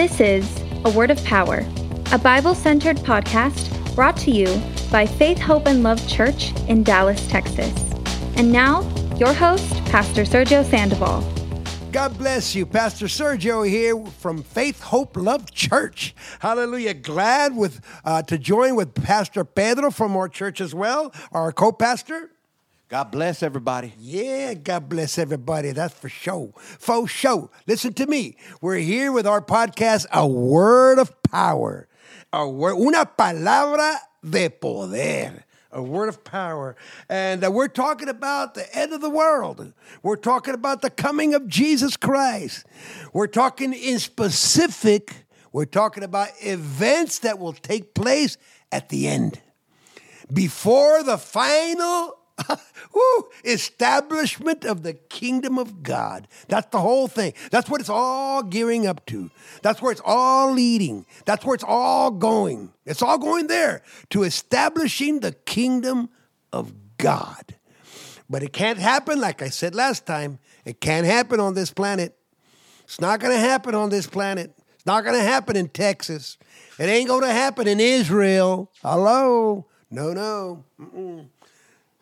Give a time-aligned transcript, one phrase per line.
[0.00, 1.62] This is A Word of Power,
[2.10, 4.46] a Bible centered podcast brought to you
[4.90, 7.70] by Faith, Hope, and Love Church in Dallas, Texas.
[8.34, 8.80] And now,
[9.16, 11.20] your host, Pastor Sergio Sandoval.
[11.92, 12.64] God bless you.
[12.64, 16.14] Pastor Sergio here from Faith, Hope, Love Church.
[16.38, 16.94] Hallelujah.
[16.94, 22.30] Glad with uh, to join with Pastor Pedro from our church as well, our co-pastor.
[22.90, 23.94] God bless everybody.
[24.00, 25.70] Yeah, God bless everybody.
[25.70, 26.52] That's for sure.
[26.56, 27.48] For sure.
[27.68, 28.36] Listen to me.
[28.60, 31.86] We're here with our podcast, A Word of Power.
[32.32, 33.94] A word, una palabra
[34.28, 35.44] de poder.
[35.70, 36.74] A word of power.
[37.08, 39.72] And uh, we're talking about the end of the world.
[40.02, 42.66] We're talking about the coming of Jesus Christ.
[43.12, 48.36] We're talking in specific, we're talking about events that will take place
[48.72, 49.40] at the end.
[50.32, 52.16] Before the final
[52.94, 56.28] Woo, establishment of the kingdom of God.
[56.48, 57.34] That's the whole thing.
[57.50, 59.30] That's what it's all gearing up to.
[59.62, 61.06] That's where it's all leading.
[61.24, 62.72] That's where it's all going.
[62.86, 66.10] It's all going there to establishing the kingdom
[66.52, 67.56] of God.
[68.28, 72.16] But it can't happen, like I said last time, it can't happen on this planet.
[72.84, 74.52] It's not going to happen on this planet.
[74.74, 76.38] It's not going to happen in Texas.
[76.78, 78.70] It ain't going to happen in Israel.
[78.82, 79.66] Hello?
[79.90, 80.64] No, no.
[80.80, 81.26] Mm-mm.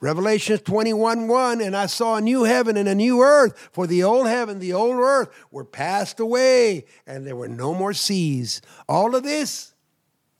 [0.00, 4.04] Revelation 21 1, and I saw a new heaven and a new earth, for the
[4.04, 8.62] old heaven, the old earth were passed away, and there were no more seas.
[8.88, 9.74] All of this,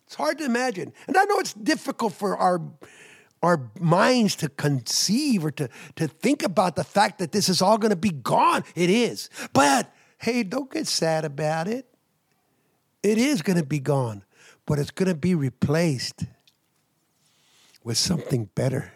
[0.07, 0.93] it's hard to imagine.
[1.09, 2.61] And I know it's difficult for our
[3.41, 7.79] our minds to conceive or to, to think about the fact that this is all
[7.79, 8.65] going to be gone.
[8.75, 9.31] It is.
[9.53, 11.87] But hey, don't get sad about it.
[13.01, 14.25] It is going to be gone,
[14.67, 16.25] but it's going to be replaced
[17.85, 18.93] with something better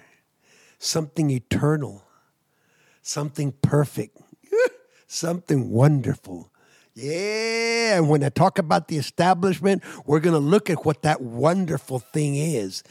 [0.83, 2.03] something eternal,
[3.03, 4.19] something perfect,
[5.07, 6.51] something wonderful.
[6.95, 11.23] Yeah, and when I talk about the establishment, we're going to look at what that
[11.23, 12.83] wonderful thing is.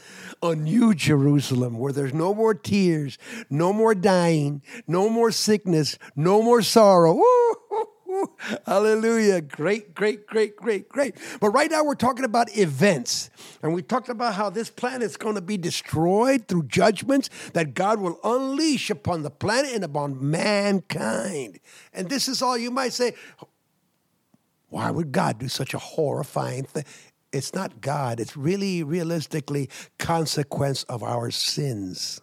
[0.42, 3.16] A new Jerusalem where there's no more tears,
[3.48, 7.14] no more dying, no more sickness, no more sorrow.
[7.14, 7.54] Woo!
[8.66, 9.40] Hallelujah.
[9.40, 11.14] Great, great, great, great, great.
[11.40, 13.30] But right now we're talking about events.
[13.62, 17.74] And we talked about how this planet is going to be destroyed through judgments that
[17.74, 21.60] God will unleash upon the planet and upon mankind.
[21.92, 23.14] And this is all you might say,
[24.68, 26.84] why would God do such a horrifying thing?
[27.32, 32.20] It's not God, it's really realistically consequence of our sins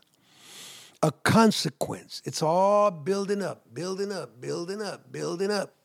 [1.01, 2.21] a consequence.
[2.25, 5.78] It's all building up, building up, building up, building up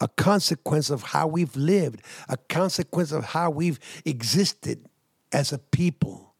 [0.00, 4.84] a consequence of how we've lived, a consequence of how we've existed
[5.32, 6.34] as a people,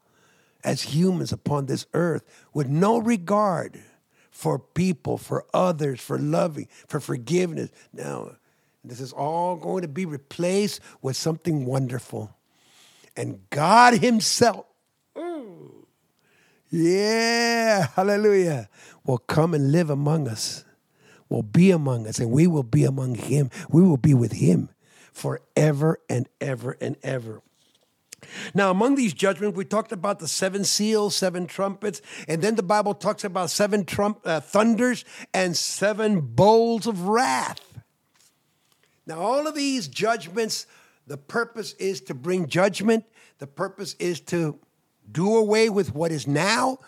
[0.64, 3.80] as humans upon this earth, with no regard
[4.30, 7.70] for people, for others, for loving, for forgiveness.
[7.92, 8.36] Now,
[8.82, 12.34] this is all going to be replaced with something wonderful.
[13.16, 14.64] And God Himself,
[16.70, 18.68] yeah, hallelujah,
[19.04, 20.64] will come and live among us
[21.30, 23.50] will be among us and we will be among him.
[23.70, 24.68] We will be with him
[25.12, 27.40] forever and ever and ever.
[28.54, 32.62] Now, among these judgments, we talked about the seven seals, seven trumpets, and then the
[32.62, 37.60] Bible talks about seven trump, uh, thunders and seven bowls of wrath.
[39.06, 40.66] Now, all of these judgments,
[41.06, 43.04] the purpose is to bring judgment,
[43.38, 44.58] the purpose is to
[45.10, 46.78] do away with what is now,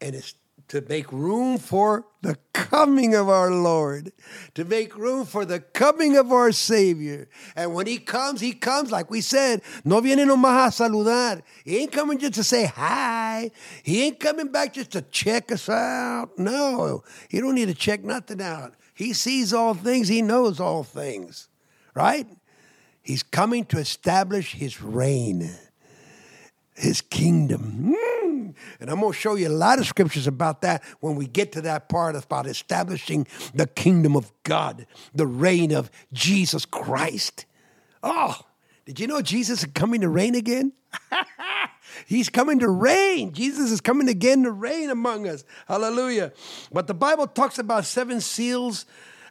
[0.00, 0.34] and it's
[0.68, 4.12] to make room for the coming of our Lord,
[4.54, 7.28] to make room for the coming of our Savior.
[7.54, 11.42] And when He comes, He comes, like we said, no viene nomás a saludar.
[11.64, 13.50] He ain't coming just to say hi.
[13.84, 16.36] He ain't coming back just to check us out.
[16.36, 18.74] No, He don't need to check nothing out.
[18.92, 21.48] He sees all things, He knows all things,
[21.94, 22.26] right?
[23.02, 25.48] He's coming to establish His reign,
[26.74, 27.94] His kingdom.
[27.94, 28.15] Mm.
[28.80, 31.52] And I'm going to show you a lot of scriptures about that when we get
[31.52, 37.46] to that part about establishing the kingdom of God, the reign of Jesus Christ.
[38.02, 38.40] Oh,
[38.84, 40.72] did you know Jesus is coming to reign again?
[42.06, 43.32] He's coming to reign.
[43.32, 45.44] Jesus is coming again to reign among us.
[45.66, 46.32] Hallelujah.
[46.72, 48.86] But the Bible talks about seven seals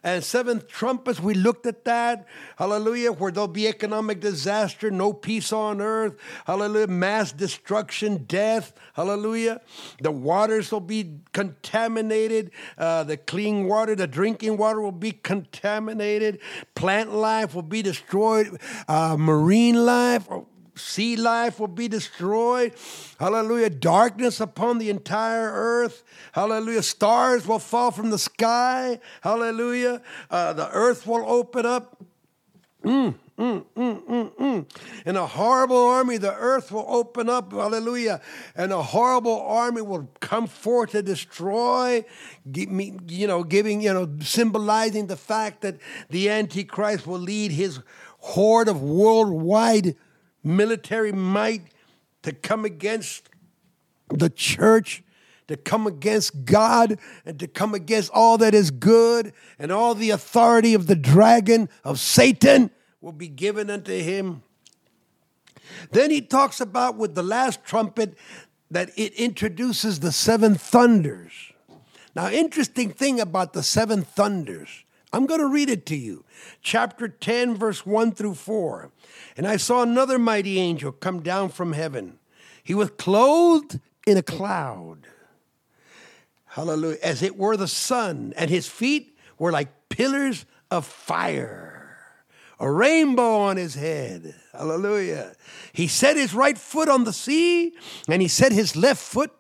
[0.06, 2.28] and seventh trumpets, we looked at that.
[2.58, 3.12] Hallelujah.
[3.12, 6.16] Where there'll be economic disaster, no peace on earth.
[6.46, 6.86] Hallelujah.
[6.86, 8.72] Mass destruction, death.
[8.94, 9.62] Hallelujah.
[10.00, 12.52] The waters will be contaminated.
[12.78, 16.40] Uh, the clean water, the drinking water will be contaminated.
[16.76, 18.62] Plant life will be destroyed.
[18.88, 20.30] Uh, marine life
[20.76, 22.74] sea life will be destroyed.
[23.20, 23.70] Hallelujah.
[23.70, 26.04] Darkness upon the entire earth.
[26.34, 26.84] Hallelujah.
[26.84, 29.00] Stars will fall from the sky.
[29.22, 30.02] Hallelujah.
[30.30, 31.98] Uh, the earth will open up.
[32.84, 34.66] Mm, mm, mm,
[35.06, 38.22] and a horrible army, the earth will open up, hallelujah.
[38.56, 42.06] And a horrible army will come forth to destroy,
[42.46, 45.78] you know, giving, you know, symbolizing the fact that
[46.10, 47.80] the Antichrist will lead his
[48.20, 49.96] horde of worldwide
[50.46, 51.64] military might
[52.24, 53.30] to come against
[54.10, 55.04] the church
[55.48, 60.10] to come against God and to come against all that is good and all the
[60.10, 62.72] authority of the dragon of Satan
[63.02, 64.42] will be given unto him.
[65.92, 68.18] Then he talks about with the last trumpet
[68.72, 71.32] that it introduces the seven thunders.
[72.16, 74.85] Now, interesting thing about the seven thunders.
[75.16, 76.26] I'm going to read it to you.
[76.62, 78.92] Chapter 10, verse 1 through 4.
[79.38, 82.20] And I saw another mighty angel come down from heaven.
[82.64, 85.08] He was clothed in a cloud
[86.56, 87.00] Hallelujah.
[87.04, 91.98] As it were the sun, and his feet were like pillars of fire,
[92.62, 94.34] a rainbow on his head.
[94.54, 95.34] Hallelujah.
[95.74, 97.74] He set his right foot on the sea,
[98.08, 99.34] and he set his left foot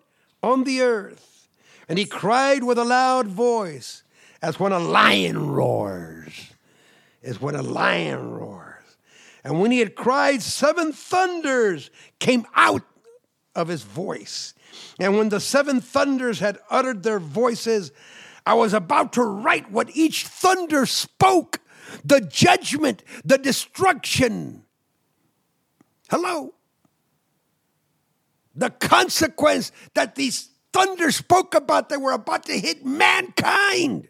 [0.43, 1.47] on the earth.
[1.87, 4.03] And he cried with a loud voice,
[4.45, 6.51] as when a lion roars.
[7.23, 8.83] As when a lion roars.
[9.43, 11.89] And when he had cried, seven thunders
[12.19, 12.83] came out
[13.55, 14.53] of his voice
[14.99, 17.91] and when the seven thunders had uttered their voices,
[18.45, 21.59] I was about to write what each thunder spoke
[22.03, 24.63] the judgment, the destruction.
[26.09, 26.53] Hello?
[28.55, 34.07] The consequence that these thunders spoke about, they were about to hit mankind.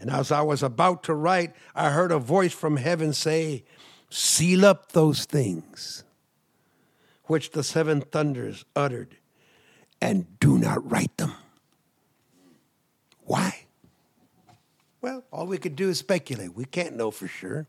[0.00, 3.64] And as I was about to write, I heard a voice from heaven say,
[4.08, 6.02] Seal up those things
[7.24, 9.16] which the seven thunders uttered,
[10.00, 11.32] and do not write them.
[13.20, 13.66] Why?
[15.00, 16.56] Well, all we could do is speculate.
[16.56, 17.68] We can't know for sure.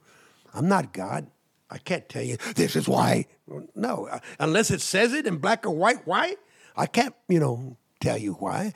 [0.53, 1.27] I'm not God.
[1.69, 3.27] I can't tell you this is why.
[3.75, 6.05] No, uh, unless it says it in black or white.
[6.05, 6.35] Why?
[6.75, 8.73] I can't, you know, tell you why.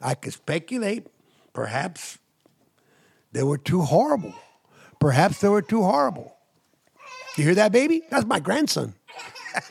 [0.00, 1.08] I could speculate.
[1.52, 2.18] Perhaps
[3.32, 4.34] they were too horrible.
[4.98, 6.36] Perhaps they were too horrible.
[7.36, 8.02] You hear that, baby?
[8.10, 8.94] That's my grandson.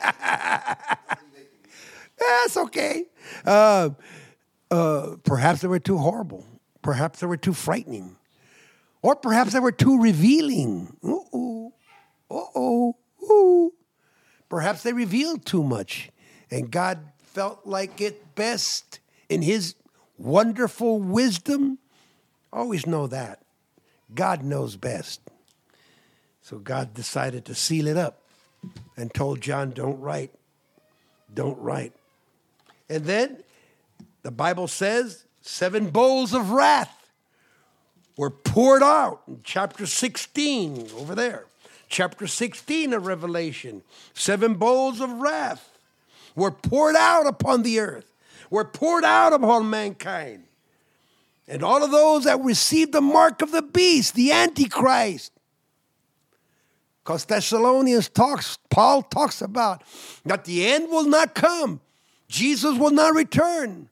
[2.18, 3.04] That's okay.
[3.44, 3.90] Uh,
[4.70, 6.44] uh, perhaps they were too horrible.
[6.82, 8.16] Perhaps they were too frightening.
[9.02, 10.96] Or perhaps they were too revealing.
[11.02, 11.72] Uh-oh.
[12.30, 13.72] Uh-oh.
[14.48, 16.10] Perhaps they revealed too much.
[16.50, 19.76] And God felt like it best in his
[20.18, 21.78] wonderful wisdom.
[22.52, 23.42] Always know that.
[24.14, 25.20] God knows best.
[26.42, 28.22] So God decided to seal it up
[28.96, 30.32] and told John, don't write.
[31.32, 31.92] Don't write.
[32.88, 33.42] And then
[34.22, 37.12] the Bible says seven bowls of wrath
[38.16, 41.46] were poured out in chapter 16 over there.
[41.88, 43.82] Chapter 16 of Revelation.
[44.14, 45.78] Seven bowls of wrath
[46.34, 48.12] were poured out upon the earth,
[48.50, 50.44] were poured out upon mankind.
[51.50, 55.32] And all of those that receive the mark of the beast, the Antichrist,
[57.02, 59.82] because Thessalonians talks, Paul talks about
[60.24, 61.80] that the end will not come.
[62.28, 63.88] Jesus will not return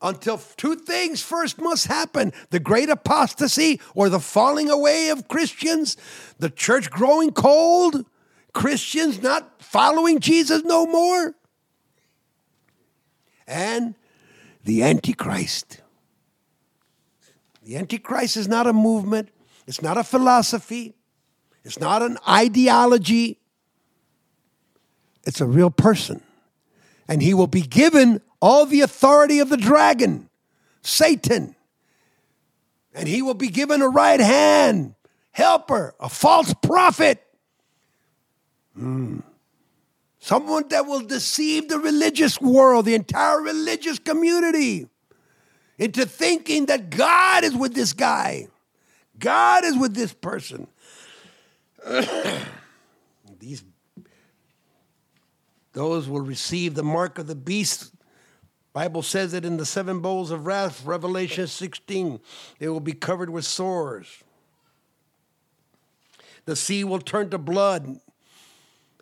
[0.00, 5.96] until two things first must happen the great apostasy or the falling away of Christians,
[6.38, 8.06] the church growing cold,
[8.52, 11.34] Christians not following Jesus no more,
[13.48, 13.96] and
[14.62, 15.80] the Antichrist.
[17.66, 19.28] The Antichrist is not a movement,
[19.66, 20.94] it's not a philosophy,
[21.64, 23.40] it's not an ideology,
[25.24, 26.22] it's a real person.
[27.08, 30.30] And he will be given all the authority of the dragon,
[30.82, 31.56] Satan.
[32.94, 34.94] And he will be given a right hand,
[35.32, 37.20] helper, a false prophet.
[38.78, 39.24] Mm.
[40.20, 44.86] Someone that will deceive the religious world, the entire religious community,
[45.78, 48.48] into thinking that God is with this guy.
[49.18, 50.66] God is with this person.
[53.38, 53.62] These
[55.76, 57.92] those will receive the mark of the beast.
[58.72, 62.18] Bible says it in the seven bowls of wrath, Revelation 16.
[62.58, 64.24] They will be covered with sores.
[66.46, 68.00] The sea will turn to blood.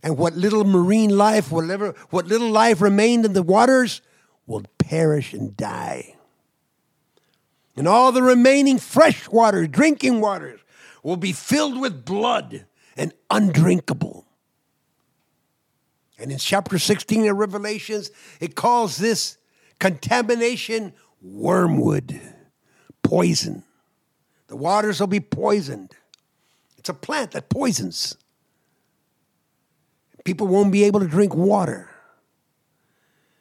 [0.02, 4.02] And what little marine life, whatever, what little life remained in the waters,
[4.44, 6.13] will perish and die.
[7.76, 10.60] And all the remaining fresh water, drinking waters,
[11.02, 12.66] will be filled with blood
[12.96, 14.26] and undrinkable.
[16.18, 19.36] And in chapter 16 of Revelations, it calls this
[19.80, 22.20] contamination wormwood,
[23.02, 23.64] poison.
[24.46, 25.92] The waters will be poisoned.
[26.78, 28.16] It's a plant that poisons.
[30.24, 31.90] People won't be able to drink water.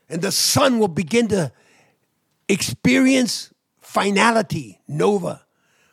[0.09, 1.51] And the sun will begin to
[2.49, 3.52] experience
[3.93, 5.43] finality, nova,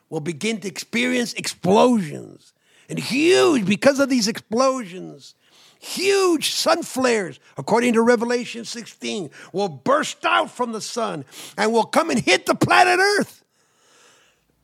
[0.09, 2.54] will begin to experience explosions.
[2.88, 5.35] And huge, because of these explosions,
[5.78, 11.26] huge sun flares, according to Revelation 16, will burst out from the sun
[11.59, 13.45] and will come and hit the planet Earth.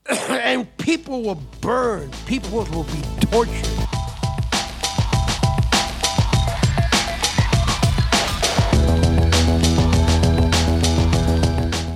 [0.30, 3.52] and people will burn, people will be tortured.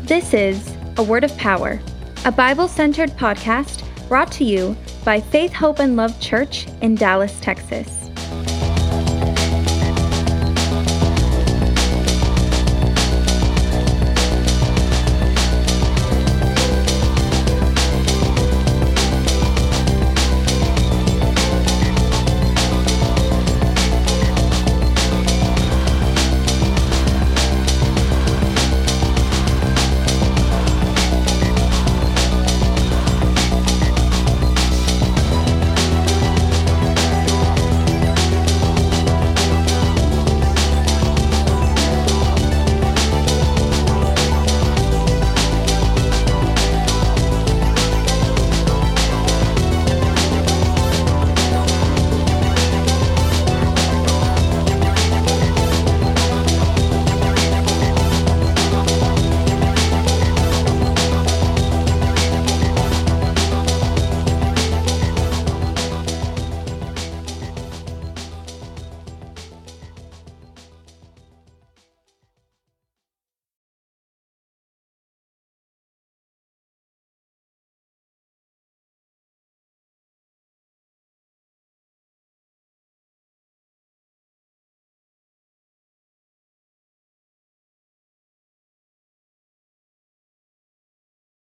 [0.06, 1.80] This is A Word of Power,
[2.24, 7.38] a Bible centered podcast brought to you by Faith, Hope, and Love Church in Dallas,
[7.40, 7.99] Texas.